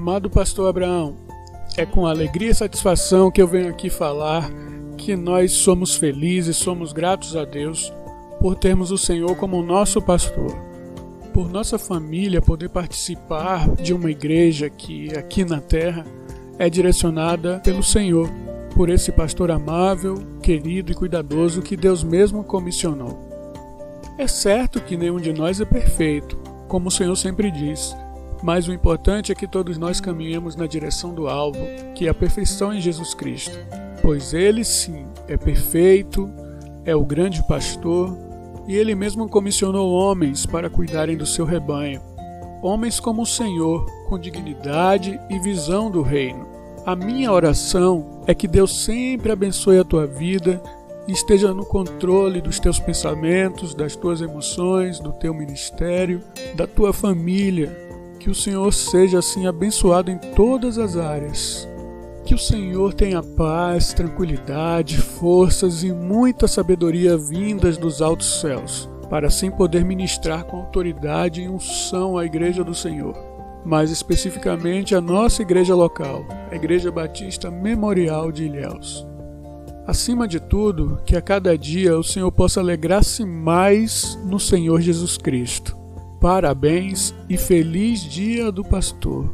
[0.00, 1.14] Amado pastor Abraão,
[1.76, 4.50] é com alegria e satisfação que eu venho aqui falar
[4.96, 7.92] que nós somos felizes, somos gratos a Deus
[8.40, 10.56] por termos o Senhor como nosso pastor.
[11.34, 16.06] Por nossa família poder participar de uma igreja que aqui na terra
[16.58, 18.26] é direcionada pelo Senhor,
[18.74, 23.18] por esse pastor amável, querido e cuidadoso que Deus mesmo comissionou.
[24.16, 27.94] É certo que nenhum de nós é perfeito, como o Senhor sempre diz,
[28.42, 31.60] mas o importante é que todos nós caminhemos na direção do alvo,
[31.94, 33.58] que é a perfeição em Jesus Cristo.
[34.02, 36.30] Pois ele sim é perfeito,
[36.84, 38.16] é o grande pastor,
[38.66, 42.00] e ele mesmo comissionou homens para cuidarem do seu rebanho.
[42.62, 46.46] Homens como o Senhor, com dignidade e visão do reino.
[46.86, 50.62] A minha oração é que Deus sempre abençoe a tua vida
[51.06, 56.22] e esteja no controle dos teus pensamentos, das tuas emoções, do teu ministério,
[56.54, 57.89] da tua família,
[58.20, 61.66] que o Senhor seja assim abençoado em todas as áreas.
[62.22, 69.28] Que o Senhor tenha paz, tranquilidade, forças e muita sabedoria vindas dos altos céus, para
[69.28, 73.16] assim poder ministrar com autoridade e unção à Igreja do Senhor,
[73.64, 79.06] mais especificamente a nossa igreja local, a Igreja Batista Memorial de Ilhéus.
[79.86, 85.16] Acima de tudo, que a cada dia o Senhor possa alegrar-se mais no Senhor Jesus
[85.16, 85.79] Cristo
[86.20, 89.32] Parabéns e feliz dia do pastor.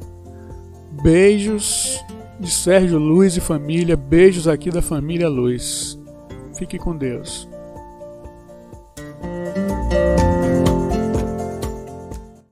[1.02, 2.00] Beijos
[2.38, 5.98] de Sérgio Luiz e família, beijos aqui da família Luiz.
[6.56, 7.48] Fique com Deus.